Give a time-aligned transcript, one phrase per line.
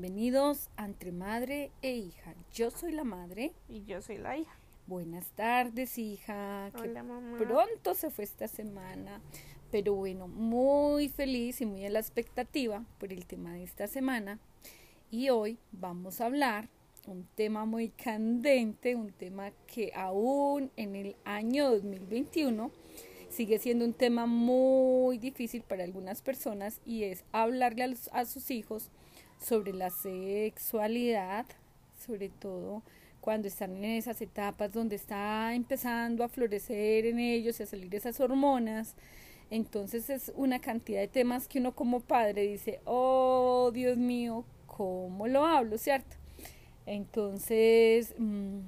[0.00, 2.32] bienvenidos a Entre Madre e Hija.
[2.54, 3.52] Yo soy la madre.
[3.68, 4.56] Y yo soy la hija.
[4.86, 6.70] Buenas tardes, hija.
[6.78, 7.36] Hola, mamá.
[7.36, 9.20] Pronto se fue esta semana,
[9.72, 14.38] pero bueno, muy feliz y muy a la expectativa por el tema de esta semana.
[15.10, 16.68] Y hoy vamos a hablar
[17.08, 22.70] un tema muy candente, un tema que aún en el año 2021
[23.30, 28.52] sigue siendo un tema muy difícil para algunas personas y es hablarle a, a sus
[28.52, 28.92] hijos
[29.40, 31.46] sobre la sexualidad,
[32.06, 32.82] sobre todo
[33.20, 37.94] cuando están en esas etapas donde está empezando a florecer en ellos y a salir
[37.94, 38.94] esas hormonas.
[39.50, 45.26] Entonces es una cantidad de temas que uno como padre dice, oh Dios mío, ¿cómo
[45.26, 45.78] lo hablo?
[45.78, 46.16] ¿Cierto?
[46.86, 48.60] Entonces mmm,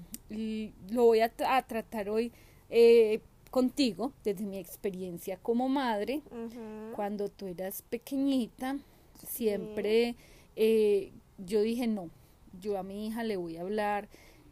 [0.90, 2.32] lo voy a, a tratar hoy
[2.68, 6.22] eh, contigo desde mi experiencia como madre.
[6.30, 6.92] Uh -huh.
[6.96, 8.78] Cuando tú eras pequeñita,
[9.26, 10.16] siempre...
[10.56, 12.10] Eh, yo dije no,
[12.60, 14.08] yo a mi hija le voy a hablar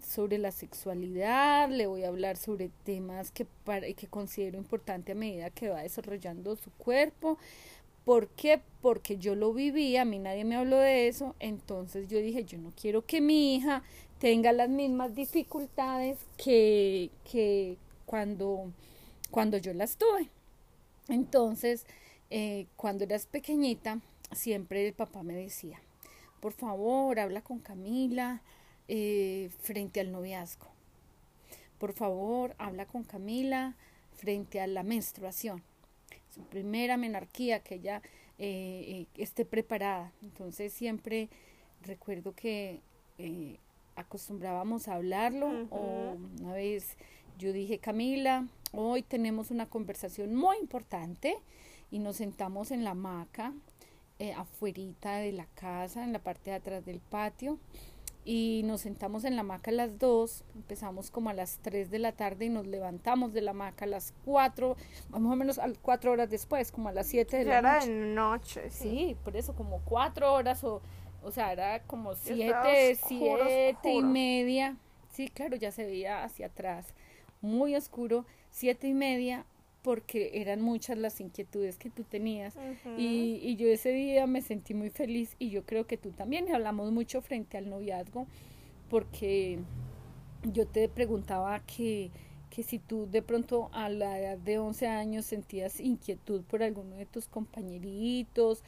[0.07, 5.15] sobre la sexualidad, le voy a hablar sobre temas que, para, que considero importante a
[5.15, 7.39] medida que va desarrollando su cuerpo.
[8.05, 8.61] ¿Por qué?
[8.81, 12.57] Porque yo lo viví, a mí nadie me habló de eso, entonces yo dije, yo
[12.59, 13.83] no quiero que mi hija
[14.19, 18.73] tenga las mismas dificultades que, que cuando,
[19.31, 20.31] cuando yo las tuve.
[21.09, 21.85] Entonces,
[22.31, 24.01] eh, cuando eras pequeñita,
[24.33, 25.79] siempre el papá me decía,
[26.41, 28.43] por favor, habla con Camila
[28.89, 30.67] eh, frente al noviazgo.
[31.79, 33.75] Por favor, habla con Camila
[34.15, 35.63] frente a la menstruación.
[36.35, 38.03] Su primera menarquía, que ella
[38.39, 40.13] eh, eh, esté preparada.
[40.23, 41.29] Entonces siempre
[41.83, 42.81] recuerdo que
[43.19, 43.59] eh,
[43.97, 45.69] acostumbrábamos a hablarlo uh -huh.
[45.71, 46.97] o una vez
[47.39, 51.37] yo dije, Camila, hoy tenemos una conversación muy importante
[51.91, 53.53] y nos sentamos en la hamaca
[54.19, 57.59] eh, afuerita de la casa, en la parte de atrás del patio.
[58.25, 61.99] Y nos sentamos en la hamaca a las dos, empezamos como a las 3 de
[61.99, 64.77] la tarde y nos levantamos de la hamaca a las 4,
[65.09, 67.75] más o menos a 4 horas después, como a las 7 de ya la era
[67.79, 67.91] noche.
[67.91, 68.91] de noche, sí.
[68.91, 70.83] Sí, por eso como 4 horas o,
[71.23, 74.77] o sea, era como 7, oscuro, 7 y media.
[75.11, 76.87] Sí, claro, ya se veía hacia atrás,
[77.41, 79.47] muy oscuro, 7 y media,
[79.89, 82.99] porque eran muchas las inquietudes que tú tenías Uh -huh.
[82.99, 86.47] y, y, yo ese día me sentí muy feliz y yo creo que tú también
[86.47, 88.27] y hablamos mucho frente al noviazgo
[88.91, 89.59] porque
[90.53, 92.11] yo te preguntaba que,
[92.51, 96.97] que si tú de pronto a la edad de 11 años sentías inquietud por alguno
[96.97, 98.63] de tus compañeritos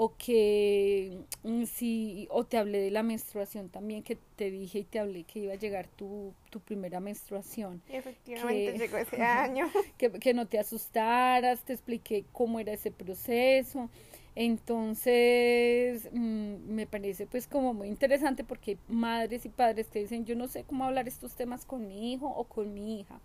[0.00, 4.84] o que mm, si o te hablé de la menstruación también que te dije y
[4.84, 7.82] te hablé que iba a llegar tu, tu primera menstruación.
[7.88, 9.68] Y efectivamente que, llegó ese año.
[9.98, 13.90] que, que no te asustaras te expliqué cómo era ese proceso.
[14.36, 20.36] Entonces mmm, me parece pues como muy interesante porque madres y padres te dicen yo
[20.36, 23.18] no sé cómo hablar estos temas con mi hijo o con mi hija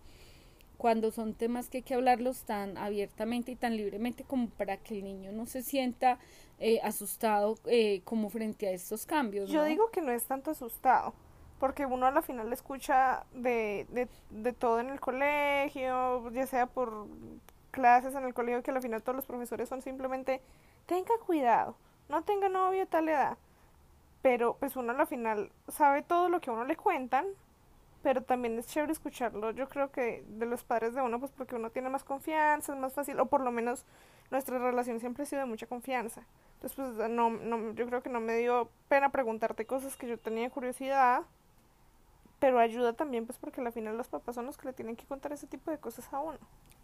[0.78, 4.98] cuando son temas que hay que hablarlos tan abiertamente y tan libremente como para que
[4.98, 6.18] el niño no se sienta
[6.58, 9.50] eh, asustado eh, como frente a estos cambios.
[9.50, 11.14] Yo digo que no es tanto asustado,
[11.58, 16.66] porque uno a la final escucha de, de, de todo en el colegio, ya sea
[16.66, 17.06] por
[17.70, 20.40] clases en el colegio, que al final todos los profesores son simplemente,
[20.86, 21.76] tenga cuidado,
[22.08, 23.36] no tenga novio a tal edad.
[24.22, 27.26] Pero pues uno a la final sabe todo lo que a uno le cuentan,
[28.04, 31.56] pero también es chévere escucharlo, yo creo que de los padres de uno, pues porque
[31.56, 33.86] uno tiene más confianza, es más fácil, o por lo menos
[34.30, 36.22] nuestra relación siempre ha sido de mucha confianza.
[36.56, 40.18] Entonces, pues no, no, yo creo que no me dio pena preguntarte cosas que yo
[40.18, 41.22] tenía curiosidad,
[42.40, 45.06] pero ayuda también, pues porque al final los papás son los que le tienen que
[45.06, 46.38] contar ese tipo de cosas a uno.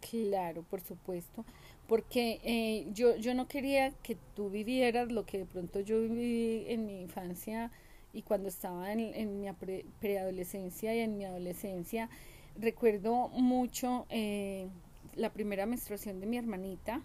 [0.09, 1.45] Claro, por supuesto,
[1.87, 6.65] porque eh, yo, yo no quería que tú vivieras lo que de pronto yo viví
[6.67, 7.69] en mi infancia
[8.13, 12.09] y cuando estaba en, mi pre, preadolescencia y en mi adolescencia,
[12.57, 14.67] recuerdo mucho eh,
[15.15, 17.01] la primera menstruación de mi hermanita.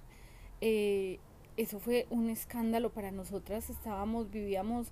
[0.61, 1.19] Eh,
[1.57, 3.71] eso fue un escándalo para nosotras.
[3.71, 4.89] Estábamos, vivíamos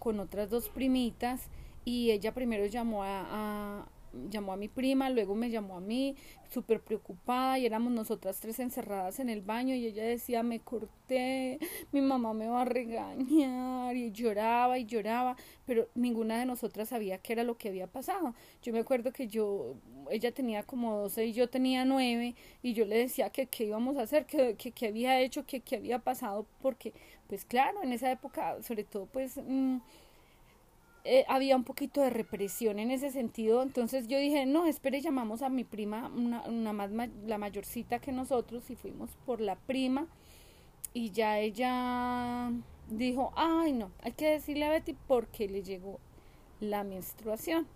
[0.00, 1.48] con otras dos primitas
[1.84, 3.86] y ella primero llamó a
[4.30, 6.16] llamó a mi prima, luego me llamó a mí,
[6.50, 11.58] súper preocupada, y éramos nosotras tres encerradas en el baño, y ella decía, me corté,
[11.92, 15.36] mi mamá me va a regañar, y lloraba y lloraba,
[15.66, 18.34] pero ninguna de nosotras sabía qué era lo que había pasado.
[18.62, 19.74] Yo me acuerdo que yo,
[20.10, 23.96] ella tenía como 12 y yo tenía 9, y yo le decía que qué íbamos
[23.96, 26.92] a hacer, que, había hecho, que qué había pasado, porque,
[27.28, 29.36] pues claro, en esa época, sobre todo, pues...
[29.36, 29.78] Mmm,
[31.10, 35.40] eh, había un poquito de represión en ese sentido, entonces yo dije, no, espere, llamamos
[35.40, 36.90] a mi prima, una, una más
[37.26, 40.06] la mayorcita que nosotros, y fuimos por la prima,
[40.92, 42.52] y ya ella
[42.90, 45.98] dijo, ay no, hay que decirle a Betty porque le llegó
[46.60, 47.66] la menstruación.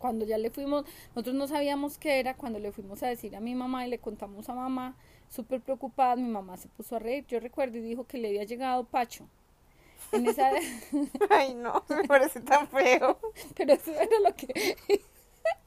[0.00, 3.40] Cuando ya le fuimos, nosotros no sabíamos qué era, cuando le fuimos a decir a
[3.40, 4.96] mi mamá y le contamos a mamá,
[5.28, 8.44] súper preocupada, mi mamá se puso a reír, yo recuerdo y dijo que le había
[8.44, 9.28] llegado Pacho.
[10.12, 10.50] En esa...
[11.30, 13.18] Ay, no, me parece tan feo.
[13.56, 14.76] Pero eso era lo que...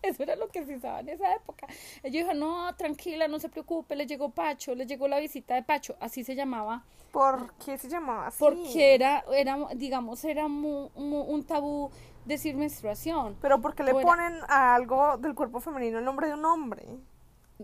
[0.02, 1.66] Eso era lo que se usaba en esa época.
[2.04, 5.64] Ella dijo, no, tranquila, no se preocupe, le llegó Pacho, le llegó la visita de
[5.64, 6.84] Pacho, así se llamaba.
[7.12, 8.38] ¿Por qué se llamaba así?
[8.40, 11.90] Porque era, era digamos, era un tabú
[12.26, 13.38] decir menstruación.
[13.42, 16.84] Pero porque le ponen a algo del cuerpo femenino el nombre de un hombre.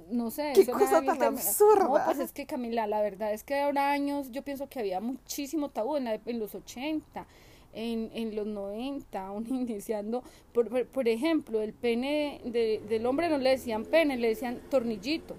[0.09, 1.83] No sé, qué cosa tan absurda.
[1.83, 4.99] No, pues es que Camila, la verdad es que ahora años yo pienso que había
[4.99, 7.27] muchísimo tabú en, en los 80
[7.73, 10.23] en, en los 90, aún iniciando,
[10.53, 15.35] por, por, ejemplo, el pene de, del hombre no le decían pene, le decían tornillito.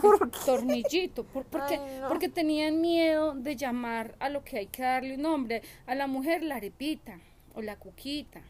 [0.00, 1.78] ¿Por Tornillito, por, porque,
[2.08, 6.06] porque tenían miedo de llamar a lo que hay que darle un nombre, a la
[6.06, 7.20] mujer la arepita
[7.54, 8.40] o la cuquita.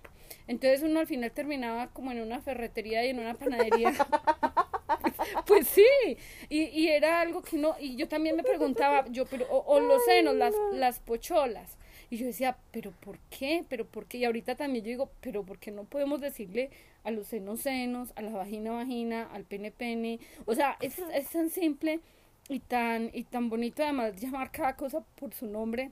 [0.46, 3.92] Entonces uno al final terminaba como en una ferretería y en una panadería.
[5.46, 6.16] pues sí,
[6.48, 9.80] y, y, era algo que no, y yo también me preguntaba, yo, pero, o, o
[9.80, 11.76] los senos, las, las pocholas,
[12.12, 13.64] y yo decía, pero ¿por qué?
[13.70, 14.18] ¿Pero por qué?
[14.18, 16.68] Y ahorita también yo digo, pero ¿por qué no podemos decirle
[17.04, 20.20] a los senos senos, a la vagina vagina, al pene pene?
[20.44, 22.00] O sea, es, es tan simple
[22.50, 25.90] y tan, y tan bonito además llamar cada cosa por su nombre.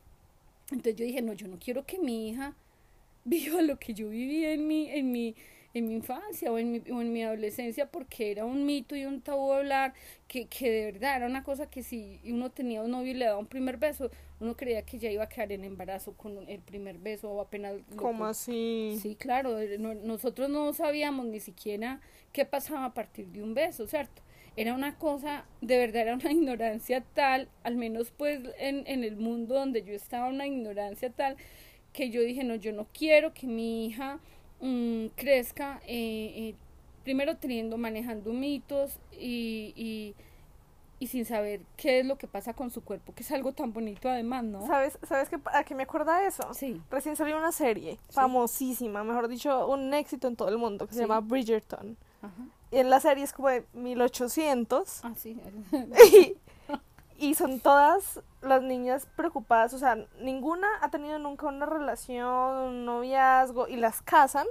[0.70, 2.54] Entonces yo dije, no, yo no quiero que mi hija
[3.24, 5.34] viva lo que yo viví en mi, en mi,
[5.72, 9.04] en mi infancia o en mi, o en mi adolescencia porque era un mito y
[9.04, 9.94] un tabú hablar
[10.26, 13.26] que, que de verdad era una cosa que si uno tenía un novio y le
[13.26, 16.60] daba un primer beso, uno creía que ya iba a quedar en embarazo con el
[16.60, 17.74] primer beso o apenas...
[17.96, 18.98] ¿Cómo así?
[19.00, 22.00] Sí, claro, eh, nosotros no sabíamos ni siquiera
[22.32, 24.22] qué pasaba a partir de un beso, ¿cierto?
[24.56, 29.16] Era una cosa, de verdad era una ignorancia tal, al menos pues en, en el
[29.16, 31.36] mundo donde yo estaba, una ignorancia tal,
[31.92, 34.20] que yo dije, no, yo no quiero que mi hija
[34.60, 36.54] Mm, crezca, eh, eh,
[37.02, 40.14] primero teniendo, manejando mitos y, y,
[40.98, 43.72] y, sin saber qué es lo que pasa con su cuerpo, que es algo tan
[43.72, 44.66] bonito además, ¿no?
[44.66, 46.52] ¿Sabes, ¿sabes qué, a qué me acuerda eso?
[46.52, 46.80] Sí.
[46.90, 51.00] Recién salió una serie famosísima, mejor dicho, un éxito en todo el mundo, que se
[51.00, 51.96] llama Bridgerton.
[52.70, 55.04] Y en la serie es como de 1800.
[55.04, 55.40] Ah, sí.
[57.18, 62.56] y, y son todas las niñas preocupadas, o sea, ninguna ha tenido nunca una relación,
[62.56, 64.46] un noviazgo, y las casan.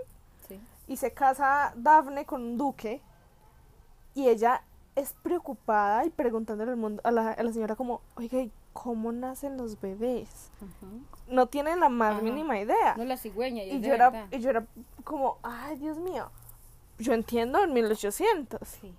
[0.88, 3.02] Y se casa Daphne con un duque,
[4.16, 4.64] y ella
[4.96, 8.40] es preocupada y preguntándole al mundo, a, la, a la señora como, oiga,
[8.74, 10.52] ¿cómo nacen los bebés?
[11.28, 12.96] No tiene la más mínima idea.
[12.98, 13.64] No la cigüeña.
[13.64, 14.66] Y, yo era, y yo era
[15.04, 16.32] como, ay, Dios mío.
[16.98, 18.68] Yo entiendo en 1800.
[18.68, 18.96] Sí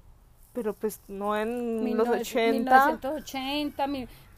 [0.52, 2.52] pero pues no en los 80.
[2.52, 3.86] 1980,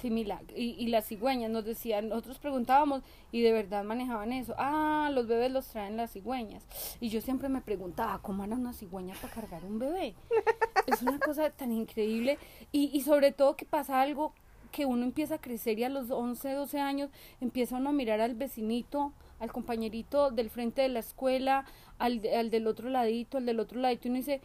[0.01, 0.27] sí,
[0.57, 4.55] y, y las cigüeñas nos decían, nosotros preguntábamos y de verdad manejaban eso.
[4.59, 6.67] Ah, los bebés los traen las cigüeñas.
[7.01, 10.15] Y yo siempre me preguntaba, ¿cómo era una cigüeña para cargar un bebé?
[10.87, 12.39] es una cosa tan increíble
[12.73, 14.35] y, y sobre todo que pasa algo
[14.73, 17.11] que uno empieza a crecer y a los 11, 12 años
[17.41, 21.67] empieza uno a mirar al vecinito, al compañerito del frente de la escuela,
[21.99, 24.41] al, al del otro ladito, al del otro ladito y uno dice,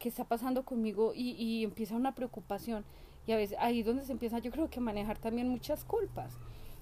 [0.00, 2.84] qué está pasando conmigo y, y empieza una preocupación.
[3.26, 6.36] Y a veces ahí es donde se empieza yo creo que manejar también muchas culpas.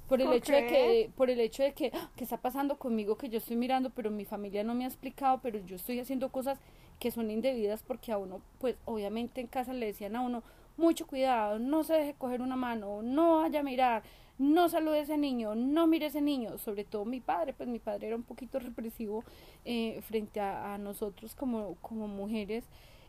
[0.09, 2.11] Por el hecho de que, por el hecho de que, ¡ah!
[2.17, 3.19] ¿qué está pasando conmigo?
[3.19, 6.31] Que yo estoy mirando, pero mi familia no me ha explicado, pero yo estoy haciendo
[6.31, 6.59] cosas
[6.99, 10.43] que son indebidas porque a uno, pues obviamente en casa le decían a uno,
[10.79, 14.03] mucho cuidado, no se deje coger una mano, no vaya a mirar,
[14.39, 17.69] no salude a ese niño, no mire a ese niño, sobre todo mi padre, pues
[17.69, 19.25] mi padre era un poquito represivo
[19.67, 22.65] eh, frente a, a, nosotros como, como mujeres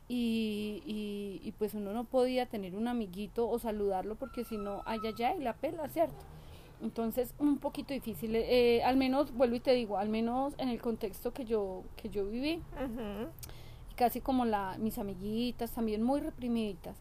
[0.10, 4.82] y, y, y, pues uno no podía tener un amiguito o saludarlo porque si no,
[4.86, 6.26] ay, ay, ay, la pela, ¿cierto?
[6.82, 10.82] Entonces, un poquito difícil, eh, al menos, vuelvo y te digo, al menos en el
[10.82, 12.62] contexto que yo, que yo viví,
[13.96, 16.98] casi como la, mis amiguitas, también muy reprimiditas.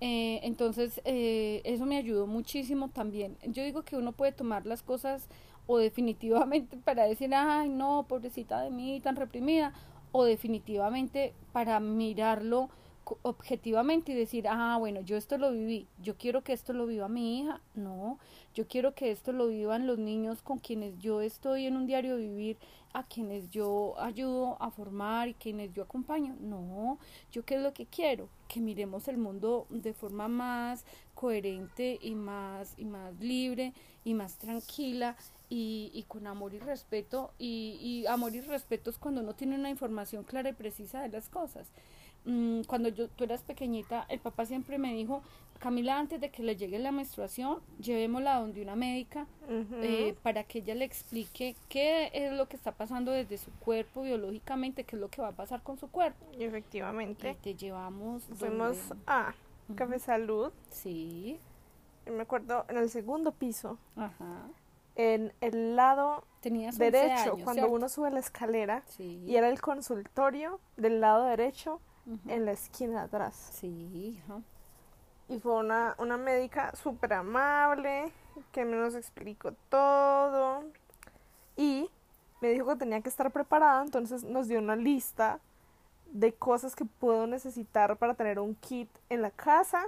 [0.00, 3.36] Eh, entonces, eh, eso me ayudó muchísimo también.
[3.46, 5.28] Yo digo que uno puede tomar las cosas
[5.66, 9.72] o definitivamente para decir, ay, no, pobrecita de mí, tan reprimida,
[10.16, 12.70] o definitivamente para mirarlo
[13.22, 17.08] objetivamente y decir, ah, bueno, yo esto lo viví, yo quiero que esto lo viva
[17.08, 18.20] mi hija, no,
[18.54, 22.16] yo quiero que esto lo vivan los niños con quienes yo estoy en un diario
[22.16, 22.56] vivir,
[22.94, 26.98] a quienes yo ayudo a formar y quienes yo acompaño, no,
[27.32, 30.84] yo qué es lo que quiero, que miremos el mundo de forma más
[31.16, 33.72] coherente y más y más libre
[34.04, 35.16] y más tranquila
[35.48, 37.32] y, y con amor y respeto.
[37.36, 41.08] Y, y, amor y respeto es cuando uno tiene una información clara y precisa de
[41.08, 41.66] las cosas.
[42.24, 45.22] Mm, cuando yo, tú eras pequeñita, el papá siempre me dijo,
[45.58, 50.58] Camila, antes de que le llegue la menstruación, llevémosla donde una médica eh, para que
[50.58, 55.00] ella le explique qué es lo que está pasando desde su cuerpo biológicamente, qué es
[55.00, 56.26] lo que va a pasar con su cuerpo.
[56.34, 58.24] Y Y efectivamente, te llevamos.
[58.34, 59.34] fuimos a
[59.68, 59.76] Ujú.
[59.76, 60.52] Café Salud.
[60.68, 61.38] Sí,
[62.06, 64.42] me acuerdo en el segundo piso, ajá.
[64.96, 67.72] en el lado Tenías 11 derecho, años, cuando ¿cierto?
[67.72, 68.82] uno sube la escalera.
[68.88, 69.22] Sí.
[69.26, 71.80] Y era el consultorio del lado derecho
[72.28, 73.34] en la esquina de atrás.
[73.54, 74.42] Sí, hija.
[75.28, 78.12] Y fue una, una médica súper amable,
[78.52, 80.64] que me nos explicó todo.
[81.56, 81.90] Y
[82.40, 85.40] me dijo que tenía que estar preparada, entonces nos dio una lista
[86.12, 89.86] de cosas que puedo necesitar para tener un kit en la casa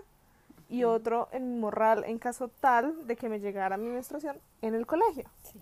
[0.68, 4.74] y otro en mi morral en caso tal de que me llegara mi menstruación en
[4.74, 5.24] el colegio.
[5.44, 5.60] Sí.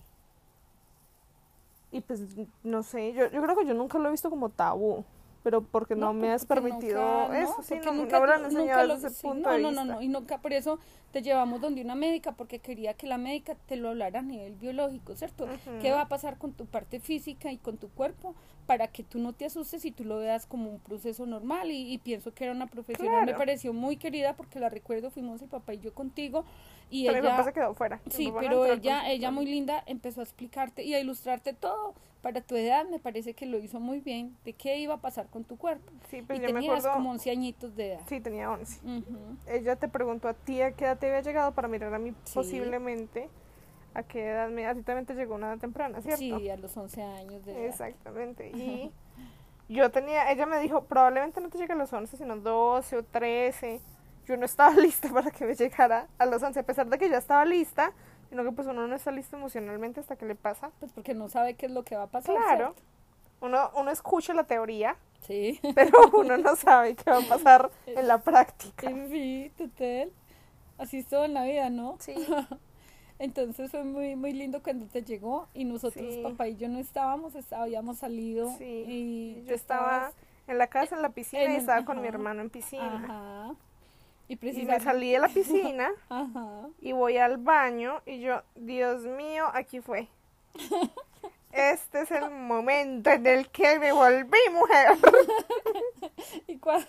[1.93, 2.21] Y pues
[2.63, 5.05] no sé, yo, yo creo que yo nunca lo he visto como tabú,
[5.45, 8.51] pero porque no, me pues, has permitido nunca- eso, no, sí, no, nunca, no lo
[8.51, 9.85] nunca lo- desde ese sí, punto no, de no, vista.
[9.85, 10.79] no, no, y nunca por eso
[11.13, 14.55] te llevamos donde una médica, porque quería que la médica te lo hablara a nivel
[14.57, 15.47] biológico, ¿cierto?
[15.81, 18.35] ¿Qué va a pasar con tu parte física y con tu cuerpo
[18.67, 21.71] para que tú no te asustes y tú lo veas como un proceso normal?
[21.71, 25.43] Y, y pienso que era una profesional, me pareció muy querida porque la recuerdo, fuimos
[25.43, 26.45] el papá y yo contigo
[26.91, 27.45] y Pero mi papá ella...
[27.45, 28.01] se quedó fuera.
[28.11, 29.33] Sí, pero ella, ella consultorio.
[29.33, 31.95] muy linda empezó a explicarte y a ilustrarte todo.
[32.23, 35.27] Para tu edad me parece que lo hizo muy bien, de qué iba a pasar
[35.29, 35.93] con tu cuerpo.
[36.09, 38.01] Sí, pues y yo me tenías acuerdo, como 11 añitos de edad.
[38.09, 38.81] sí, tenía 11.
[38.83, 39.37] Ujú.
[39.47, 42.15] Ella te preguntó a ti a qué edad te había llegado para mirar a mí
[42.25, 42.33] Sí.
[42.35, 43.29] posiblemente
[43.95, 44.67] a qué edad me...
[44.67, 46.19] A ti también te llegó una edad temprana, ¿cierto?
[46.19, 47.65] Sí, a los 11 años de edad.
[47.67, 48.51] Exactamente.
[48.51, 48.93] Y
[49.69, 53.03] yo tenía, ella me dijo, probablemente no te llegue a los 11, sino 12 o
[53.05, 53.81] 13.
[54.27, 57.09] Yo no estaba lista para que me llegara a los 11, a pesar de que
[57.09, 57.93] ya estaba lista,
[58.29, 60.71] sino que pues uno no está listo emocionalmente hasta que le pasa.
[60.81, 62.37] Pues porque no sabe qué es lo que va a pasar.
[62.37, 62.75] Claro.
[62.75, 62.83] ¿cierto?
[63.41, 64.97] Uno, uno escucha la teoría,
[65.27, 65.61] Sí.
[65.75, 68.91] pero uno no sabe qué va a pasar en la práctica.
[69.09, 70.13] Sí, total.
[70.79, 71.97] Así es todo en la vida, ¿no?
[72.01, 72.15] Sí.
[73.19, 76.21] Entonces fue muy muy lindo cuando te llegó y nosotros, Sí.
[76.23, 78.85] papá y yo no estábamos, está- habíamos salido Sí.
[78.89, 80.13] y Yo estaba
[80.49, 83.05] en la casa, en la piscina, en y estaba con mi hermano en piscina.
[83.05, 83.55] Ajá.
[84.27, 86.69] Y Y me salí de la piscina Ajá.
[86.81, 90.09] y voy al baño y yo, Dios mío, aquí fue.
[91.55, 94.89] Este es el momento en el que me volví mujer.
[96.47, 96.87] Y, cua-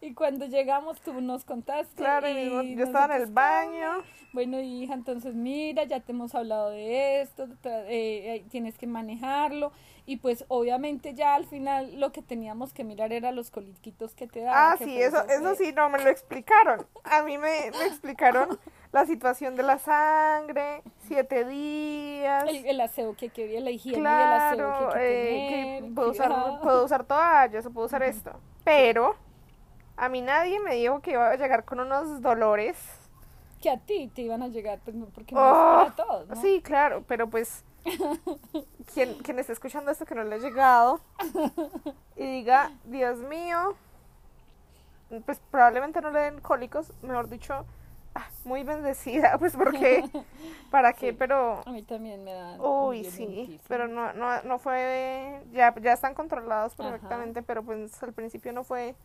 [0.00, 1.94] y cuando llegamos tú nos contaste.
[1.96, 4.02] Claro, y yo estaba en el baño.
[4.32, 9.72] Bueno, hija, entonces mira, ya te hemos hablado de esto, eh, eh, tienes que manejarlo.
[10.06, 14.26] Y pues obviamente ya al final lo que teníamos que mirar era los coliquitos que
[14.26, 14.72] te daban.
[14.72, 16.86] Ah, sí, eso, eso sí, no, me lo explicaron.
[17.04, 18.58] A mí me, me explicaron
[18.94, 22.44] la situación de la sangre, siete días.
[22.48, 25.80] El, el aseo que quería, la higiene y el aseo Claro, que, hay que eh,
[25.82, 28.30] que puedo usar, puedo usar toallas o puedo usar esto.
[28.62, 29.16] Pero
[29.96, 32.78] a mí nadie me dijo que iba a llegar con unos dolores.
[33.60, 36.36] Que a ti te iban a llegar, pues no, porque no Oh, para todos, ¿no?
[36.36, 37.64] Sí, claro, pero pues
[38.94, 41.00] quien, quien esté escuchando esto que no le ha llegado
[42.16, 43.74] y diga, Dios mío,
[45.26, 47.66] pues probablemente no le den cólicos, mejor dicho,
[48.14, 50.04] ah, muy bendecida, pues porque,
[50.70, 51.12] ¿para qué?
[51.12, 51.12] Sí.
[51.12, 52.56] Pero, A mí también me da.
[52.60, 56.82] uy, sí, pero no, no, no fue, ya, ya están controlados Ajá.
[56.90, 58.96] perfectamente, pero pues al principio no fue,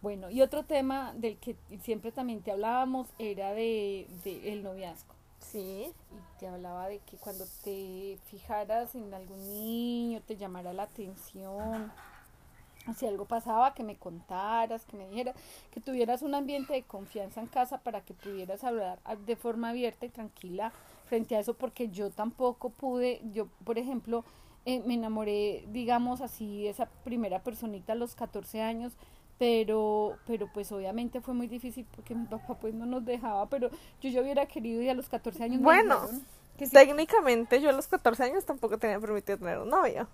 [0.00, 5.14] Bueno, y otro tema del que siempre también te hablábamos era de, de el noviazgo.
[5.38, 10.84] sí, Y te hablaba de que cuando te fijaras en algún niño, te llamara la
[10.84, 11.92] atención,
[12.96, 15.36] si algo pasaba, que me contaras, que me dijeras,
[15.70, 20.06] que tuvieras un ambiente de confianza en casa para que pudieras hablar de forma abierta
[20.06, 20.72] y tranquila
[21.06, 24.24] frente a eso, porque yo tampoco pude, yo, por ejemplo,
[24.64, 28.96] eh, me enamoré, digamos así, de esa primera personita a los 14 años,
[29.38, 33.70] pero pero pues obviamente fue muy difícil porque mi papá pues no nos dejaba, pero
[34.00, 36.80] yo ya hubiera querido y a los 14 años me Bueno, dijeron que sí.
[36.80, 40.08] técnicamente yo a los 14 años tampoco tenía permitido tener un novio.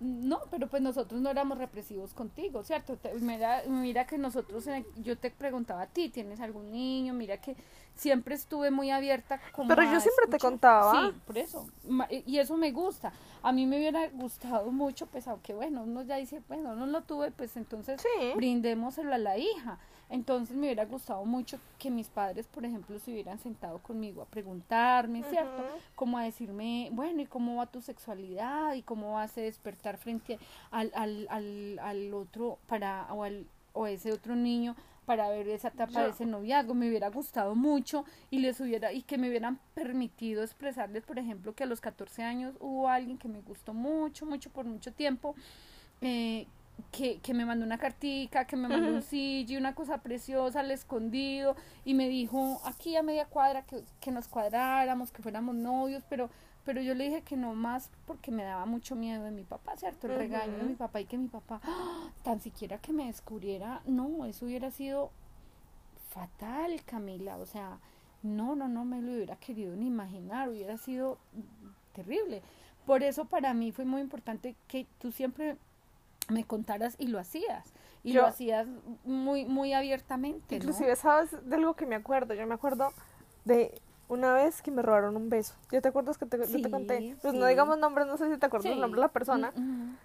[0.00, 2.96] No, pero pues nosotros no éramos represivos contigo, ¿cierto?
[2.96, 7.12] Te- mira, mira que nosotros, el- yo te preguntaba a ti, ¿tienes algún niño?
[7.12, 7.54] Mira que
[7.94, 10.92] siempre estuve muy abierta como Pero yo siempre te contaba.
[11.08, 11.66] Sí, por eso.
[12.26, 13.12] Y eso me gusta.
[13.42, 17.02] A mí me hubiera gustado mucho, pues aunque bueno, uno ya dice, bueno, no lo
[17.02, 18.32] tuve, pues entonces Sí.
[18.36, 19.78] brindémoselo a la hija.
[20.10, 24.26] Entonces me hubiera gustado mucho que mis padres, por ejemplo, se hubieran sentado conmigo a
[24.26, 25.62] preguntarme, ¿cierto?
[25.62, 25.80] Ujú.
[25.94, 28.74] Como a decirme, bueno, ¿y cómo va tu sexualidad?
[28.74, 30.38] ¿Y cómo vas a despertar frente
[30.72, 35.68] al, al, al, al otro, para, o, al, o ese otro niño para ver esa
[35.68, 36.74] etapa de ese noviazgo?
[36.74, 41.54] Me hubiera gustado mucho y les hubiera, y que me hubieran permitido expresarles, por ejemplo,
[41.54, 45.34] que a los 14 años hubo alguien que me gustó mucho, mucho, por mucho tiempo.
[46.00, 46.46] eh,
[46.92, 49.02] que, que me mandó una cartica, que me mandó un Ujú.
[49.02, 54.10] CD, una cosa preciosa al escondido, y me dijo aquí a media cuadra que, que
[54.10, 56.30] nos cuadráramos, que fuéramos novios, pero,
[56.64, 59.76] pero yo le dije que no más porque me daba mucho miedo de mi papá,
[59.76, 60.06] ¿cierto?
[60.08, 62.10] El regaño de mi papá y que mi papá, ¡ah!
[62.22, 65.10] tan siquiera que me descubriera, no, eso hubiera sido
[66.10, 67.78] fatal, Camila, o sea,
[68.22, 71.18] no, no, no me lo hubiera querido ni imaginar, hubiera sido
[71.94, 72.42] terrible.
[72.86, 75.56] Por eso para mí fue muy importante que tú siempre
[76.28, 77.64] me contaras y lo hacías.
[78.02, 78.66] Y Yo- lo hacías
[79.04, 80.56] muy, muy abiertamente.
[80.58, 80.62] ¿no?
[80.64, 82.34] Inclusive, ¿sabes de algo que me acuerdo?
[82.34, 82.92] Yo me acuerdo
[83.44, 85.54] de una vez que me robaron un beso.
[85.70, 87.16] ¿Ya te acuerdas que te, yo Sí, te conté?
[87.22, 89.52] Pues no digamos nombres, no sé si te acuerdas el nombre de la persona.
[89.56, 89.96] Mm, mm.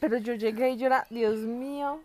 [0.00, 2.00] Pero yo llegué y yo era, Dios mío,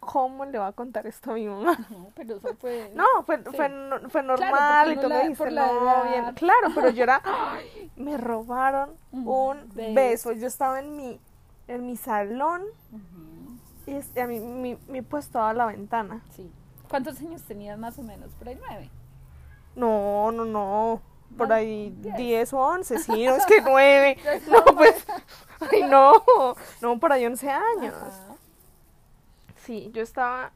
[0.00, 1.76] ¿cómo le va a contar esto a mi mamá?
[1.90, 2.90] No, pero eso fue.
[2.94, 6.08] No, fue, fue, no- fue normal porque y no tú la- me dijiste, no, edad".
[6.10, 6.34] bien.
[6.34, 9.94] Claro, pero yo era, "Ay, me robaron Un un beso.
[9.94, 10.32] beso.
[10.32, 11.20] Yo estaba en mi,
[11.66, 12.62] en mi salón
[13.86, 16.20] y este, a mí, mi, mi puesto a la ventana.
[16.36, 16.50] Sí.
[16.88, 18.30] ¿Cuántos años tenías más o menos?
[18.38, 18.90] Por ahí nueve.
[19.78, 21.00] No, no, no.
[21.36, 22.16] Por ahí diez.
[22.16, 24.18] 10 o 11, sí, no es que 9.
[24.48, 25.06] No, pues,
[25.72, 26.24] ay, no.
[26.80, 27.94] No, por ahí 11 años.
[29.64, 30.50] Sí, yo estaba,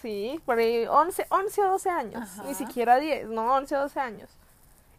[0.00, 2.22] sí, por ahí 11, 11 o 12 años.
[2.22, 2.44] Ajá.
[2.44, 4.30] Ni siquiera 10, no, 11 o 12 años.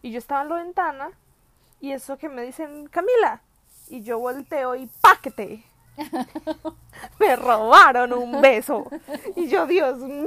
[0.02, 1.10] Y yo estaba en la ventana
[1.80, 3.40] y eso que me dicen, Camila.
[3.88, 5.64] Y yo volteo y ¡páquete!
[7.18, 8.84] me robaron un beso.
[9.34, 10.26] Y yo, Dios mío,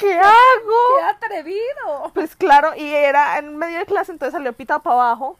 [0.00, 0.98] ¿qué hago?
[0.98, 2.10] ¡Qué atrevido!
[2.14, 5.38] Pues claro, y era en medio de clase, entonces salió pitado para abajo.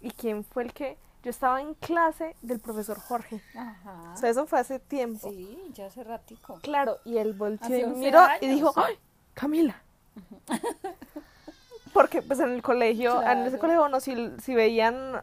[0.00, 0.98] ¿Y quién fue el que?
[1.22, 3.42] Yo estaba en clase del profesor Jorge.
[3.54, 4.12] Ajá.
[4.14, 5.28] O sea, eso fue hace tiempo.
[5.30, 6.58] Sí, ya hace ratico.
[6.62, 8.98] Claro, y él volteó y 11 miró y dijo, ¡ay,
[9.34, 9.82] Camila!
[11.92, 15.22] Porque pues en el colegio, en ese colegio, no, si, si veían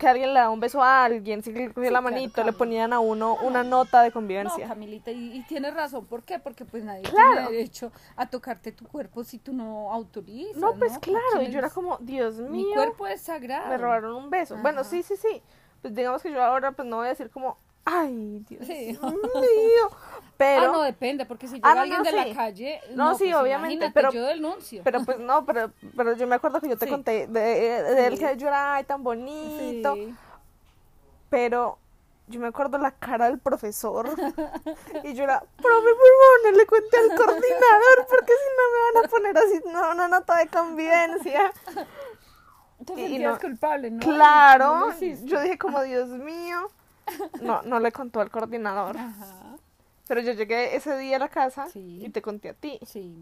[0.00, 2.42] que alguien le daba un beso a alguien, si le cogía Sí, la claro, manito,
[2.42, 4.66] le ponían a uno una nota de No, convivencia.
[4.66, 6.06] Camilita, y, y tienes razón.
[6.06, 6.38] ¿Por qué?
[6.38, 7.30] Porque pues nadie Claro.
[7.34, 10.56] tiene derecho a tocarte tu cuerpo si tú no autorizas.
[10.56, 11.00] no, pues ¿no?
[11.00, 13.68] claro, ¿Quién y yo era como, Dios Mi mío, cuerpo es sagrado.
[13.68, 14.56] me robaron un beso.
[14.56, 15.42] Bueno, sí, sí, sí.
[15.82, 18.98] Pues digamos que yo ahora pues no voy a decir como, ay, Dios Sí.
[19.02, 19.90] mío.
[20.40, 22.16] Pero, Ah, no, depende, porque si Ah, llega no, alguien no, de sí.
[22.30, 22.80] la calle.
[22.94, 24.80] No, sí, pues, obviamente, pero- Yo denuncio.
[24.82, 26.90] pero pues no, pero, pero yo me acuerdo que yo te Sí.
[26.90, 29.94] conté de, de él que yo era ay, tan bonito.
[29.94, 30.14] Sí.
[31.28, 31.76] Pero
[32.28, 34.06] yo me acuerdo la cara del profesor
[35.04, 38.98] y yo era, profe, por favor, no le cuente al coordinador porque si no me
[39.00, 41.52] van a poner así no, una nota de convivencia.
[42.86, 43.98] Te sentías no- culpable, ¿no?
[44.00, 46.70] Claro, No yo dije como, Dios mío.
[47.42, 48.96] No, no le contó al coordinador.
[48.96, 49.49] Ajá.
[50.10, 52.00] Pero yo llegué ese día a la casa Sí.
[52.04, 52.80] y te conté a ti.
[52.84, 53.14] Sí,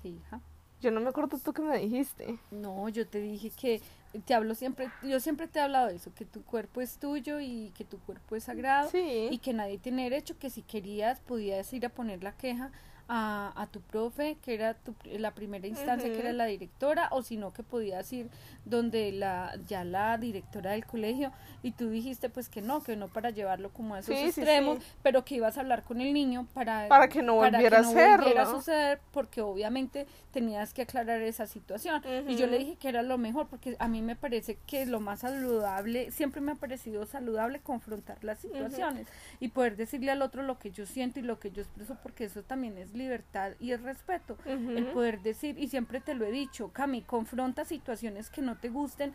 [0.00, 0.40] sí, hija.
[0.80, 2.38] Yo no me acuerdo tú que me dijiste.
[2.52, 3.80] No, yo te dije que
[4.24, 7.40] te hablo siempre, yo siempre te he hablado de eso, que tu cuerpo es tuyo
[7.40, 9.26] y que tu cuerpo es sagrado Sí.
[9.32, 12.70] y que nadie tiene derecho, que si querías podías ir a poner la queja
[13.08, 17.22] a, a tu profe, que era tu, la primera instancia, que era la directora, o
[17.22, 18.28] si no, que podías ir
[18.64, 23.08] donde la ya la directora del colegio y tú dijiste pues que no, que no
[23.08, 24.90] para llevarlo como a esos Sí, extremos, sí.
[25.02, 28.18] pero que ibas a hablar con el niño para, Para que no volviera a hacerlo.
[28.24, 32.02] volviera a suceder, porque obviamente tenías que aclarar esa situación.
[32.28, 35.00] Y yo le dije que era lo mejor, porque a mí me parece que lo
[35.00, 39.06] más saludable, siempre me ha parecido saludable confrontar las situaciones
[39.40, 42.24] y poder decirle al otro lo que yo siento y lo que yo expreso, porque
[42.24, 44.36] eso también es libertad y es respeto.
[44.44, 48.68] El poder decir, y siempre te lo he dicho, Cami, confronta situaciones que no te
[48.68, 49.14] gusten,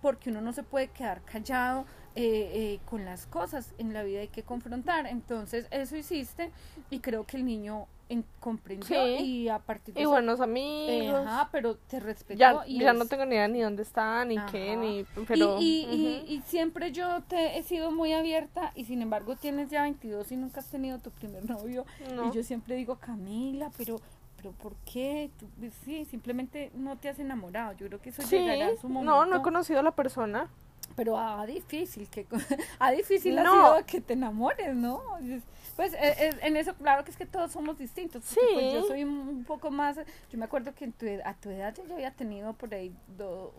[0.00, 3.72] porque uno no se puede quedar callado eh, eh, con las cosas.
[3.78, 5.06] En la vida hay que confrontar.
[5.06, 6.50] Entonces, eso hiciste
[6.90, 8.94] y creo que el niño en- comprendió Sí.
[9.24, 11.26] y a partir de Y buenos eh, amigos.
[11.26, 14.24] ajá, pero te respetó ya y ya es- no tengo ni idea ni dónde está,
[14.24, 15.04] ni qué, ni...
[15.26, 15.56] Pero...
[15.58, 19.70] y, y, y, y siempre yo te he sido muy abierta y sin embargo tienes
[19.70, 22.28] ya 22 y nunca has tenido tu primer novio No.
[22.28, 24.00] y yo siempre digo Camila pero
[24.36, 25.30] pero ¿por qué?
[25.38, 27.72] Tú, pues, sí, simplemente no te has enamorado.
[27.78, 29.10] Yo creo que eso Sí, llegará en su momento.
[29.10, 30.50] no, no he conocido a la persona.
[30.96, 32.26] Pero ah, difícil, que
[32.78, 33.40] ah, difícil No.
[33.42, 35.02] ha sido que te enamores, ¿no?
[35.18, 35.42] Es-
[35.76, 38.22] Pues eh, eh, en eso, claro que es que todos somos distintos.
[38.22, 38.72] pues, Sí.
[38.74, 39.96] yo soy un poco más.
[40.30, 43.52] Yo me acuerdo que en tu a tu edad yo había tenido por ahí do-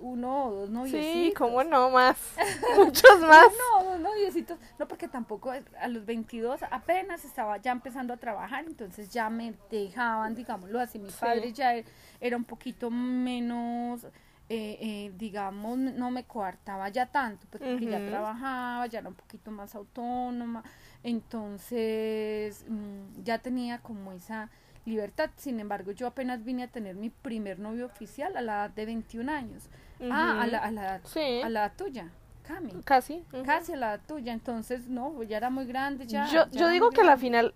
[0.00, 1.04] uno o dos noviecitos.
[1.12, 2.16] Sí, cómo no, más.
[2.76, 3.46] Muchos más.
[3.78, 4.58] No, dos noviecitos.
[4.76, 9.54] No, porque tampoco a los 22 apenas estaba ya empezando a trabajar, entonces ya me
[9.70, 10.98] dejaban, digámoslo así.
[10.98, 11.16] Mi Sí.
[11.20, 11.84] padre ya e-
[12.20, 14.04] era un poquito menos,
[14.48, 19.14] eh, eh, digamos, no me coartaba ya tanto, pues porque ya trabajaba, ya era un
[19.14, 20.62] poquito más autónoma.
[21.02, 24.50] Entonces mm, ya tenía como esa
[24.84, 25.30] libertad.
[25.36, 28.86] Sin embargo, yo apenas vine a tener mi primer novio oficial a la edad de
[28.86, 29.68] 21 años.
[30.10, 31.40] Ah, a la, a la, Sí.
[31.42, 32.10] a la tuya.
[32.42, 32.72] Cami.
[32.84, 33.24] Casi.
[33.46, 36.26] Casi a la tuya, entonces no, pues ya era muy grande ya.
[36.26, 37.54] yo ya yo digo que a la final,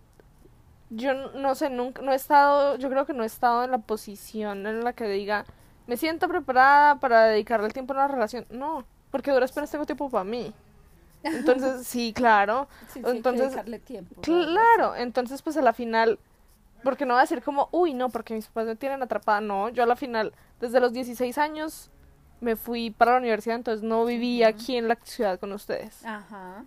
[0.90, 3.78] yo no sé, nunca, no he estado, yo creo que no he estado en la
[3.78, 5.44] posición en la que diga,
[5.86, 8.46] me siento preparada para dedicarle el tiempo a una relación.
[8.50, 10.52] No, porque duras penas tengo tiempo para mí.
[11.22, 12.68] Entonces, sí, claro.
[12.92, 14.20] Sí, sí, entonces, dedicarle tiempo.
[14.20, 16.18] Claro, entonces pues a la final,
[16.82, 19.68] porque no voy a decir como, uy, no, porque mis papás me tienen atrapada, no,
[19.68, 21.90] yo a la final, desde los 16 años
[22.40, 26.64] me fui para la universidad, entonces no viví aquí en la ciudad con ustedes, Ajá.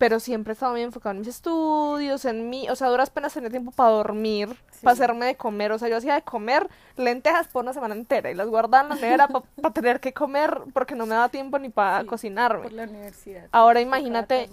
[0.00, 3.34] Pero siempre he estado muy enfocado en mis estudios, en mí, o sea, duras penas
[3.34, 4.78] tenía tiempo para dormir, Sí.
[4.82, 8.30] para hacerme de comer, o sea, yo hacía de comer lentejas por una semana entera
[8.30, 11.58] y las guardaba en la nevera para tener que comer porque no me daba tiempo
[11.58, 12.62] ni para Sí, cocinarme.
[12.62, 13.48] Por la universidad.
[13.52, 14.48] Ahora imagínate.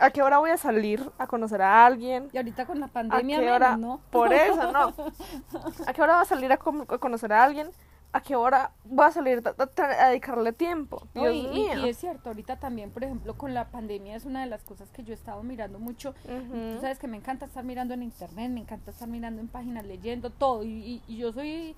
[0.00, 2.28] ¿A qué hora voy a salir a conocer a alguien?
[2.32, 3.78] Y ahorita con la ¿A pandemia menos?
[3.78, 4.00] ¿no?
[4.10, 4.92] Por eso, no.
[5.86, 7.70] ¿A qué hora voy a salir a conocer a alguien?
[8.10, 11.06] ¿A qué hora voy a salir a, dedicarle tiempo?
[11.14, 11.86] Dios y, mío.
[11.86, 14.88] y es cierto, ahorita también, por ejemplo, con la pandemia es una de las cosas
[14.90, 16.14] que yo he estado mirando mucho.
[16.24, 16.74] Ujú.
[16.74, 19.84] Tú sabes que me encanta estar mirando en internet, me encanta estar mirando en páginas,
[19.84, 20.64] leyendo todo.
[20.64, 21.76] Y, y- yo soy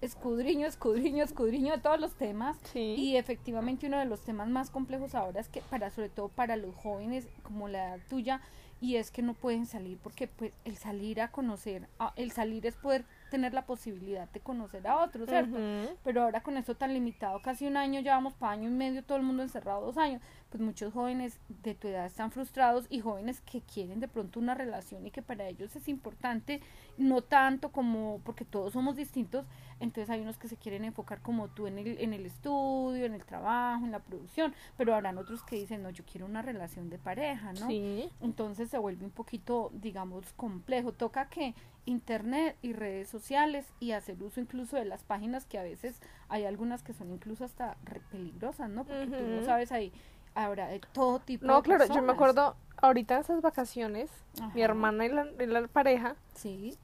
[0.00, 2.56] escudriño, escudriño, escudriño de todos los temas.
[2.72, 2.94] Sí.
[2.96, 6.56] Y efectivamente uno de los temas más complejos ahora es que para sobre todo para
[6.56, 8.40] los jóvenes como la edad tuya
[8.80, 12.74] y es que no pueden salir porque pues el salir a conocer, el salir es
[12.74, 15.56] poder tener la posibilidad de conocer a otros, ¿cierto?
[16.04, 19.02] Pero ahora con esto tan limitado, casi un año, ya vamos para año y medio,
[19.02, 20.20] todo el mundo encerrado dos años,
[20.52, 24.54] pues muchos jóvenes de tu edad están frustrados y jóvenes que quieren de pronto una
[24.54, 26.60] relación y que para ellos es importante,
[26.98, 29.46] no tanto como, porque todos somos distintos,
[29.80, 33.14] entonces hay unos que se quieren enfocar como tú en el, en el estudio, en
[33.14, 36.90] el trabajo, en la producción, pero habrán otros que dicen, no, yo quiero una relación
[36.90, 37.68] de pareja, ¿no?
[37.68, 38.10] Sí.
[38.20, 40.92] Entonces se vuelve un poquito, digamos, complejo.
[40.92, 45.64] Toca que internet y redes sociales y hacer uso incluso de las páginas que a
[45.64, 48.84] veces hay algunas que son incluso hasta re- peligrosas, ¿no?
[48.84, 49.92] Porque tú no sabes ahí
[50.34, 54.10] habrá de todo tipo No, de claro, yo me acuerdo ahorita en esas vacaciones,
[54.54, 56.76] mi hermana y la, y la pareja Sí,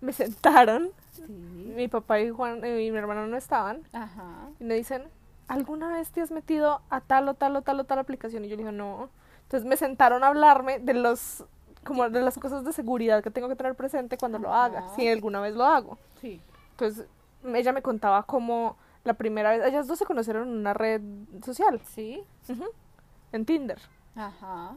[0.00, 1.22] me sentaron, sí.
[1.22, 4.48] mi papá y Juan eh, y mi hermano no estaban, Ajá.
[4.58, 5.04] y me dicen,
[5.48, 8.44] ¿alguna vez te has metido a tal o tal o tal o tal aplicación?
[8.44, 9.08] Y yo le digo, no.
[9.42, 11.44] Entonces me sentaron a hablarme de los
[11.84, 15.08] como de las cosas de seguridad que tengo que tener presente cuando lo haga, si
[15.08, 15.98] alguna vez lo hago.
[16.20, 16.40] Sí.
[16.72, 17.06] Entonces
[17.54, 21.00] ella me contaba cómo la primera vez, ellas dos se conocieron en una red
[21.42, 22.22] social, Sí.
[22.50, 22.64] ujú,
[23.32, 23.78] en Tinder.
[24.14, 24.76] Ajá.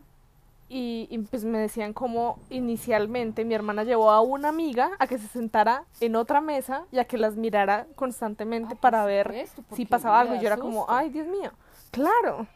[0.70, 5.20] Y, y, pues me decían cómo inicialmente mi hermana llevó a una amiga a que
[5.20, 9.86] se sentara en otra mesa y a que las mirara constantemente Ah, para ver si
[9.86, 10.36] pasaba algo.
[10.36, 11.52] Y yo era como, ay, Dios mío,
[11.92, 12.48] claro.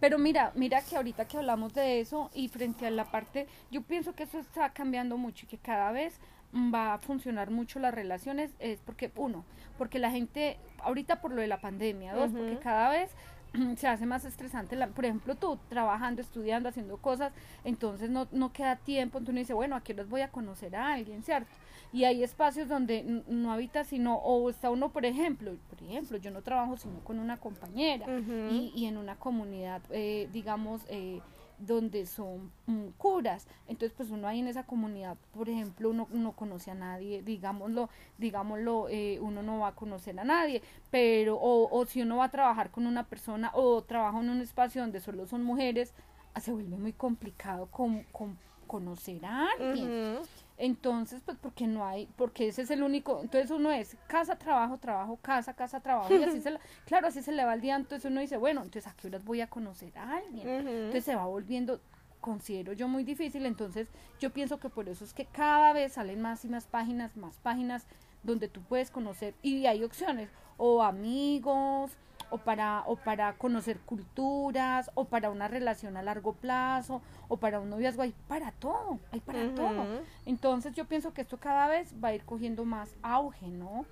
[0.00, 3.82] Pero mira, mira que ahorita que hablamos de eso y frente a la parte, yo
[3.82, 6.18] pienso que eso está cambiando mucho y que cada vez
[6.52, 9.44] va a funcionar mucho las relaciones, es porque, uno,
[9.78, 13.12] porque la gente, ahorita por lo de la pandemia, dos, porque cada vez
[13.76, 17.32] se hace más estresante, la, por ejemplo, tú trabajando, estudiando, haciendo cosas,
[17.64, 20.92] entonces no, no queda tiempo, entonces uno dice, bueno, aquí los voy a conocer a
[20.92, 21.50] alguien, ¿cierto?
[21.92, 26.30] Y hay espacios donde no habita sino, o está uno, por ejemplo, por ejemplo, yo
[26.30, 28.06] no trabajo sino con una compañera,
[28.50, 31.20] y, y en una comunidad, eh, digamos, eh,
[31.58, 33.46] donde son mm, curas.
[33.68, 37.88] Entonces, pues uno ahí en esa comunidad, por ejemplo, uno no conoce a nadie, digámoslo,
[38.18, 42.24] digámoslo, eh, uno no va a conocer a nadie, pero, o, o si uno va
[42.24, 45.94] a trabajar con una persona o trabaja en un espacio donde solo son mujeres,
[46.34, 48.36] ah, se vuelve muy complicado con, con
[48.72, 50.18] conocer a alguien.
[50.64, 54.78] Entonces, pues porque no hay, porque ese es el único, entonces uno es casa, trabajo,
[54.78, 57.74] trabajo, casa, casa, trabajo, y así se, la- claro, así se le va el día,
[57.74, 60.46] entonces uno dice, bueno, entonces a qué horas voy a conocer a alguien.
[60.68, 61.80] Entonces se va volviendo,
[62.20, 63.88] considero yo, muy difícil, entonces
[64.20, 67.38] yo pienso que por eso es que cada vez salen más y más páginas, más
[67.38, 67.84] páginas
[68.22, 71.90] donde tú puedes conocer, y hay opciones, o amigos,
[72.32, 77.60] o para, o para conocer culturas, o para una relación a largo plazo, o para
[77.60, 79.84] un noviazgo, hay para todo, hay para todo.
[80.26, 83.84] Entonces yo pienso que esto cada vez va a ir cogiendo más auge, ¿no?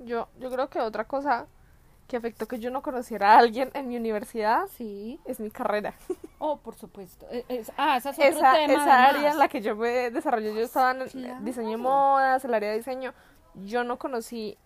[0.00, 1.46] Yo, yo creo que otra cosa
[2.08, 5.20] que afectó que yo no conociera a alguien en mi universidad Sí.
[5.24, 5.94] es mi carrera.
[6.40, 7.24] Oh, por supuesto.
[7.30, 8.72] E- es- ah, ese es otro Esa, tema.
[8.82, 11.40] esa área en la que yo me desarrollé, yo estaba en Claro.
[11.44, 13.12] diseño de modas, el área de diseño.
[13.64, 14.58] Yo no conocí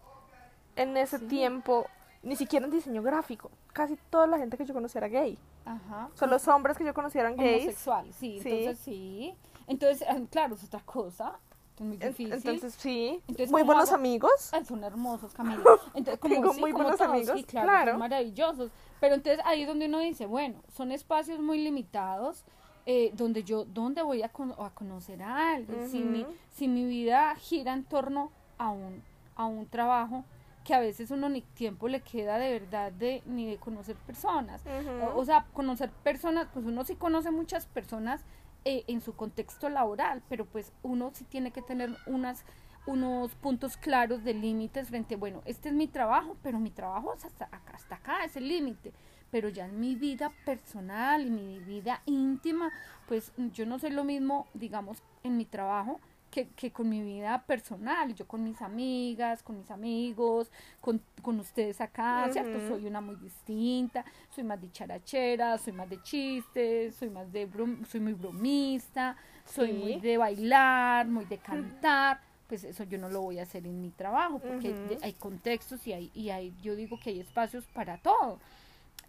[0.76, 1.26] en ese Sí.
[1.26, 1.86] tiempo
[2.24, 3.50] ni siquiera en diseño gráfico.
[3.72, 5.38] Casi toda la gente que yo conocía era gay.
[5.64, 6.08] Ajá.
[6.14, 7.62] Sea, los hombres que yo conocía eran gays.
[7.64, 8.48] Homosexual, sí, Sí.
[8.48, 9.34] entonces sí.
[9.66, 11.38] Entonces, ah, claro, es otra cosa.
[11.80, 12.32] Muy difícil.
[12.32, 13.20] Entonces, sí.
[13.26, 13.96] Entonces, muy ¿cómo buenos hago?
[13.98, 14.50] amigos.
[14.52, 15.62] Ay, son hermosos, Camila.
[15.94, 17.90] Entonces, como, Tengo sí, muy como buenos todos, amigos, sí, claro, claro.
[17.92, 18.70] son maravillosos.
[19.00, 22.44] Pero entonces ahí es donde uno dice, bueno, son espacios muy limitados
[22.86, 25.88] eh, donde yo, ¿dónde voy a, con- a conocer a alguien?
[25.90, 29.02] si, mi, si mi vida gira en torno a un,
[29.34, 30.24] a un trabajo,
[30.64, 34.62] que a veces uno ni tiempo le queda de verdad de ni de conocer personas.
[35.14, 38.24] O sea, conocer personas, pues uno sí conoce muchas personas
[38.64, 42.44] eh, en su contexto laboral, pero pues uno sí tiene que tener unas
[42.86, 47.24] unos puntos claros de límites frente, bueno, este es mi trabajo, pero mi trabajo es
[47.24, 48.92] hasta acá, hasta acá es el límite,
[49.30, 52.72] pero ya en mi vida personal y mi vida íntima,
[53.08, 55.98] pues yo no soy lo mismo, digamos, en mi trabajo
[56.34, 61.38] que, que con mi vida personal, yo con mis amigas, con mis amigos, con, con
[61.38, 62.58] ustedes acá, ¿cierto?
[62.66, 67.84] Soy una muy distinta, soy más dicharachera, soy más de chistes, soy más de brom-
[67.86, 69.72] soy muy bromista, soy Sí.
[69.74, 73.80] muy de bailar, muy de cantar, pues eso yo no lo voy a hacer en
[73.80, 74.88] mi trabajo, porque Ujú.
[74.88, 78.40] de- hay contextos y hay, y hay, yo digo que hay espacios para todo.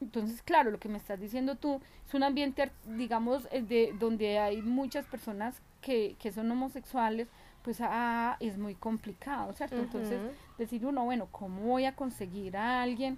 [0.01, 4.39] Entonces, claro, lo que me estás diciendo tú es un ambiente, digamos, eh, de donde
[4.39, 7.27] hay muchas personas que, que son homosexuales,
[7.65, 9.77] pues ah, es muy complicado, ¿cierto?
[9.77, 10.19] Entonces,
[10.57, 13.17] decir uno, bueno, ¿cómo voy a conseguir a alguien?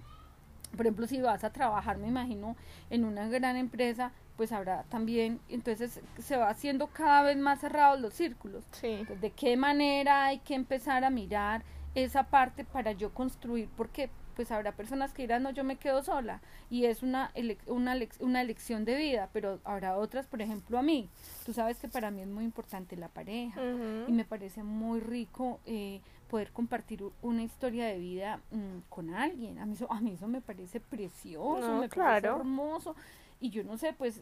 [0.76, 2.56] Por ejemplo, si vas a trabajar, me imagino,
[2.90, 8.00] en una gran empresa, pues habrá también, entonces se va haciendo cada vez más cerrados
[8.00, 8.63] los círculos.
[8.72, 8.88] Sí.
[8.88, 11.63] Entonces, ¿de qué manera hay que empezar a mirar
[11.94, 13.68] esa parte para yo construir?
[13.76, 17.58] Porque pues habrá personas que dirán, no, yo me quedo sola y es una, ele-
[17.67, 21.10] una, elec- una elección de vida, pero habrá otras, por ejemplo, a mí.
[21.45, 23.62] Tú sabes que para mí es muy importante la pareja
[24.08, 29.60] y me parece muy rico eh, poder compartir una historia de vida mm, con alguien.
[29.60, 32.30] A mí, eso, a mí eso me parece precioso, No, me claro.
[32.30, 32.95] parece hermoso.
[33.41, 34.21] Y yo no sé, pues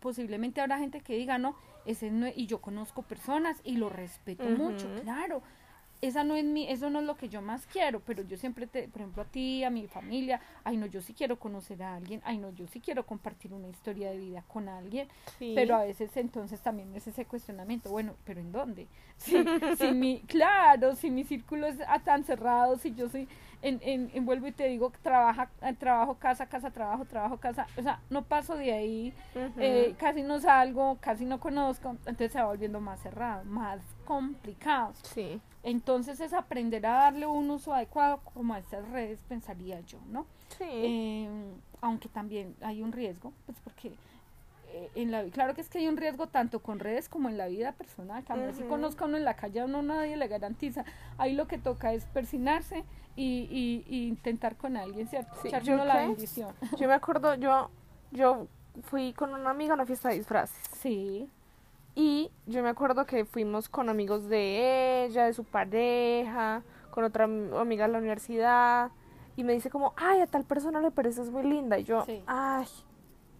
[0.00, 3.88] posiblemente habrá gente que diga, no, ese no es-", y yo conozco personas y lo
[3.88, 5.42] respeto mucho, claro.
[6.00, 8.66] Esa no es mi, eso no es lo que yo más quiero, pero yo siempre
[8.68, 11.96] te, por ejemplo, a ti, a mi familia, ay no, yo sí quiero conocer a
[11.96, 15.08] alguien, ay no, yo sí quiero compartir una historia de vida con alguien,
[15.38, 15.52] Sí.
[15.56, 18.86] pero a veces entonces también es ese cuestionamiento, bueno, pero ¿en dónde?
[19.18, 19.34] Si,
[19.76, 23.26] si mi, claro, si mi círculo es tan cerrado, si yo soy,
[23.62, 27.66] en, en, en vuelvo y te digo, trabaja, eh, trabajo, casa, casa, trabajo, trabajo, casa,
[27.76, 29.14] o sea, no paso de ahí,
[29.58, 34.92] eh, casi no salgo, casi no conozco, entonces se va volviendo más cerrado, más complicado.
[35.02, 35.40] Sí.
[35.64, 40.26] Entonces es aprender a darle un uso adecuado como a estas redes, pensaría yo, ¿no?
[40.56, 40.64] Sí.
[40.64, 41.28] Eh,
[41.80, 43.92] aunque también hay un riesgo, pues porque
[44.94, 47.46] en la claro que es que hay un riesgo tanto con redes como en la
[47.48, 48.24] vida personal.
[48.24, 48.70] También si Ujú.
[48.70, 50.84] conozca uno en la calle, a uno nadie le garantiza.
[51.16, 52.84] Ahí lo que toca es persinarse
[53.16, 55.32] y, y, y intentar con alguien, ¿cierto?
[55.42, 56.54] Sí, ¿yo la bendición.
[56.78, 57.70] Yo me acuerdo, yo,
[58.12, 58.46] yo
[58.84, 60.56] fui con una amiga a una fiesta de disfraces.
[60.78, 61.28] Sí,
[61.94, 67.24] Y yo me acuerdo que fuimos con amigos de ella, de su pareja, con otra
[67.24, 68.90] am- amiga de la universidad.
[69.36, 71.76] Y me dice como, ay, a tal persona le pareces muy linda.
[71.78, 72.22] Y yo, Sí.
[72.26, 72.66] ay.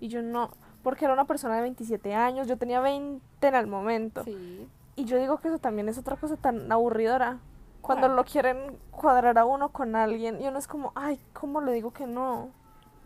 [0.01, 0.51] Y yo no,
[0.83, 4.25] porque era una persona de 27 años, yo tenía 20 en el momento.
[4.25, 4.69] sí.
[4.97, 7.39] Y yo digo que eso también es otra cosa tan aburridora.
[7.83, 11.71] Cuando lo quieren cuadrar a uno con alguien y uno es como, ay, ¿cómo le
[11.73, 12.49] digo que no?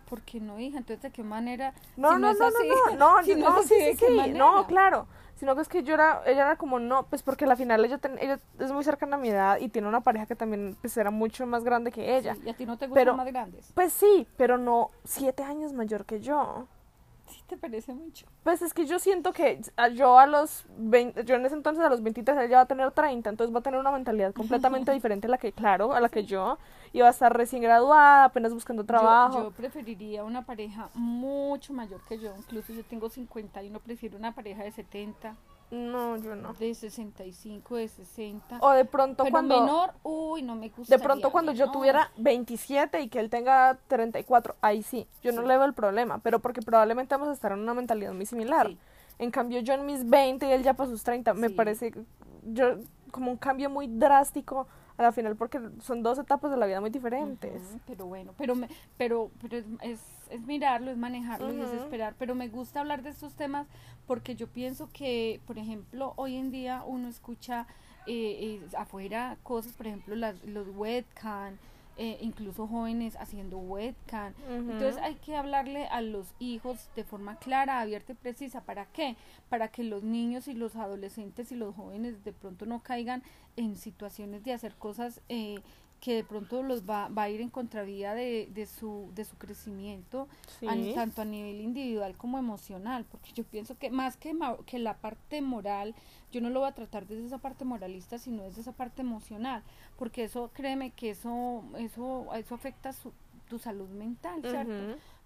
[0.09, 0.79] ¿Por qué no, hija?
[0.79, 1.75] Entonces, ¿de qué manera?
[1.99, 4.33] No, Si no, no, así, no, no, no, si no, es sí, así, ¿de sí,
[4.33, 5.07] no, claro,
[5.37, 7.99] sino que es que yo era, ella era como no, pues porque al final ella,
[7.99, 10.97] ten- ella es muy cercana a mi edad y tiene una pareja que también pues
[10.97, 12.35] era mucho más grande que ella.
[12.37, 13.71] Sí, ¿Y a ti no te gustan Pero- más grandes?
[13.75, 16.67] Pues sí, pero no siete años mayor que yo.
[17.33, 18.27] Sí, te parece mucho.
[18.43, 19.61] Pues es que yo siento que
[19.95, 22.91] yo a los 20, yo en ese entonces a los 23 ella va a tener
[22.91, 26.09] 30, entonces va a tener una mentalidad completamente diferente a la que, claro, a la
[26.09, 26.59] que yo,
[26.93, 29.45] iba a estar recién graduada, apenas buscando Yo- trabajo.
[29.45, 32.35] Yo, preferiría una pareja mucho mayor que yo.
[32.37, 35.35] Incluso yo tengo 50 y no prefiero una pareja de 70,
[35.73, 36.53] No, yo no.
[36.53, 38.59] de 65, de 60.
[38.61, 40.95] O de pronto Pero cuando menor, uy, no me gusta.
[40.95, 45.41] de pronto cuando yo tuviera 27 y que él tenga 34, ahí sí, yo no
[45.41, 45.49] Sí.
[45.49, 48.67] le veo el problema, pero porque probablemente vamos a estar en una mentalidad muy similar.
[48.69, 48.79] Sí.
[49.19, 51.55] En cambio yo en mis 20 y él ya para sus 30, me Sí.
[51.55, 51.93] parece
[52.43, 52.77] yo
[53.11, 56.81] como un cambio muy drástico a la final porque son dos etapas de la vida
[56.81, 57.63] muy diferentes.
[57.87, 60.01] Pero bueno, pero me, pero, pero es,
[60.31, 62.15] es, mirarlo, es manejarlo y es esperar.
[62.19, 63.67] Pero me gusta hablar de estos temas
[64.07, 67.67] porque yo pienso que, por ejemplo, hoy en día uno escucha
[68.07, 71.57] eh, eh, afuera cosas, por ejemplo, las, los webcam,
[71.97, 74.33] eh, incluso jóvenes haciendo webcam.
[74.45, 74.73] Ujú.
[74.73, 78.63] Entonces hay que hablarle a los hijos de forma clara, abierta y precisa.
[78.63, 79.17] ¿Para qué?
[79.49, 83.23] Para que los niños y los adolescentes y los jóvenes de pronto no caigan
[83.57, 85.61] en situaciones de hacer cosas eh,
[86.03, 89.37] que de pronto los va, va a ir en contravía de, de, su, de su
[89.37, 90.27] crecimiento,
[90.67, 93.05] a- tanto a nivel individual como emocional.
[93.09, 94.35] Porque yo pienso que más que,
[94.67, 95.95] que la parte moral,
[96.33, 99.63] yo no lo voy a tratar desde esa parte moralista, sino desde esa parte emocional.
[99.97, 103.13] Porque eso, créeme que eso, eso, eso afecta su,
[103.49, 104.73] tu salud mental, ¿cierto?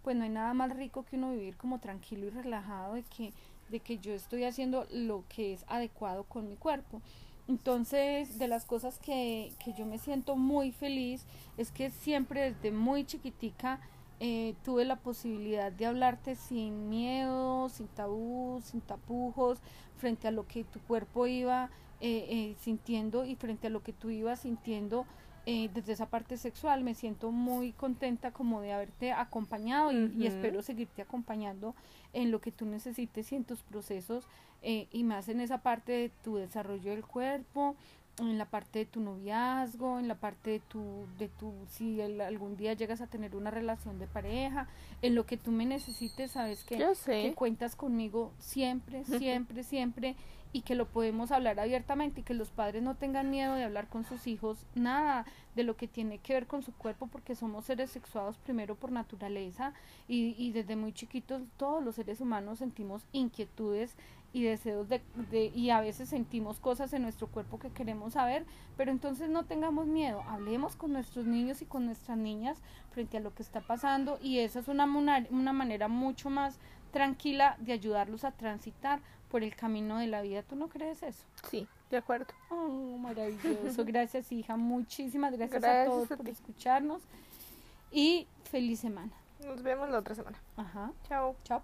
[0.02, 3.32] Pues no hay nada más rico que uno vivir como tranquilo y relajado de que,
[3.70, 7.00] de que yo estoy haciendo lo que es adecuado con mi cuerpo.
[7.48, 11.24] Entonces, de las cosas que, que yo me siento muy feliz
[11.56, 13.80] es que siempre desde muy chiquitica
[14.18, 19.58] eh, tuve la posibilidad de hablarte sin miedo, sin tabú, sin tapujos,
[19.98, 21.68] frente a lo que tu cuerpo iba
[22.00, 25.06] eh, eh, sintiendo y frente a lo que tú ibas sintiendo
[25.46, 26.82] desde esa parte sexual.
[26.82, 31.76] Me siento muy contenta como de haberte acompañado y, espero seguirte acompañando
[32.12, 34.26] en lo que tú necesites y en tus procesos
[34.62, 37.76] y más en esa parte de tu desarrollo del cuerpo,
[38.18, 42.56] en la parte de tu noviazgo, en la parte de tu, de tu si algún
[42.56, 44.68] día llegas a tener una relación de pareja,
[45.02, 50.16] en lo que tú me necesites, sabes que, que cuentas conmigo siempre, siempre, siempre
[50.52, 53.88] y que lo podemos hablar abiertamente y que los padres no tengan miedo de hablar
[53.88, 57.66] con sus hijos nada de lo que tiene que ver con su cuerpo porque somos
[57.66, 59.74] seres sexuados primero por naturaleza
[60.08, 63.96] y, y desde muy chiquitos todos los seres humanos sentimos inquietudes
[64.36, 68.44] y deseos de, de, y a veces sentimos cosas en nuestro cuerpo que queremos saber,
[68.76, 72.58] pero entonces no tengamos miedo, hablemos con nuestros niños y con nuestras niñas
[72.90, 74.84] frente a lo que está pasando y esa es una,
[75.30, 76.58] una manera mucho más
[76.92, 80.42] tranquila de ayudarlos a transitar por el camino de la vida.
[80.42, 81.24] ¿Tú no crees eso?
[81.50, 82.26] Sí, de acuerdo.
[82.50, 83.84] Oh, maravilloso.
[83.86, 84.58] Gracias, hija.
[84.58, 87.00] Muchísimas gracias, a todos por escucharnos
[87.90, 89.12] y feliz semana.
[89.46, 90.38] Nos vemos la otra semana.
[90.58, 90.92] Ajá.
[91.08, 91.36] Chao.
[91.42, 91.62] Chao.